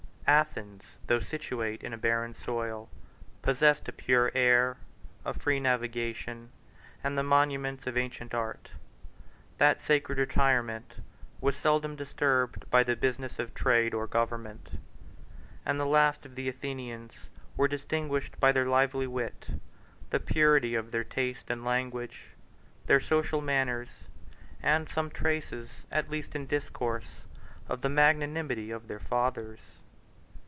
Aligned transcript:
Athens, 0.27 0.85
though 1.07 1.19
situate 1.19 1.83
in 1.83 1.91
a 1.91 1.97
barren 1.97 2.33
soil, 2.33 2.87
possessed 3.41 3.89
a 3.89 3.91
pure 3.91 4.31
air, 4.33 4.77
a 5.25 5.33
free 5.33 5.59
navigation, 5.59 6.53
and 7.03 7.17
the 7.17 7.21
monuments 7.23 7.85
of 7.85 7.97
ancient 7.97 8.33
art. 8.33 8.69
That 9.57 9.81
sacred 9.81 10.17
retirement 10.17 11.01
was 11.41 11.57
seldom 11.57 11.97
disturbed 11.97 12.63
by 12.69 12.81
the 12.81 12.95
business 12.95 13.39
of 13.39 13.53
trade 13.53 13.93
or 13.93 14.07
government; 14.07 14.79
and 15.65 15.77
the 15.77 15.85
last 15.85 16.25
of 16.25 16.35
the 16.35 16.47
Athenians 16.47 17.11
were 17.57 17.67
distinguished 17.67 18.39
by 18.39 18.53
their 18.53 18.65
lively 18.69 19.07
wit, 19.07 19.49
the 20.11 20.19
purity 20.21 20.75
of 20.75 20.91
their 20.91 21.03
taste 21.03 21.49
and 21.49 21.65
language, 21.65 22.27
their 22.85 23.01
social 23.01 23.41
manners, 23.41 24.05
and 24.63 24.87
some 24.87 25.09
traces, 25.09 25.83
at 25.91 26.09
least 26.09 26.37
in 26.37 26.45
discourse, 26.47 27.25
of 27.67 27.81
the 27.81 27.89
magnanimity 27.89 28.71
of 28.71 28.87
their 28.87 28.97
fathers. 28.99 29.59